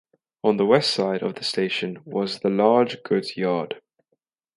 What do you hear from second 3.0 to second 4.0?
goods yard.